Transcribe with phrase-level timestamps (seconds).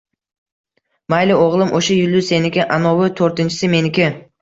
[1.15, 1.75] Mayli, o'g'lim.
[1.81, 2.67] O'sha yulduz seniki.
[2.81, 4.15] Anovi to'rtinchisi— meniki.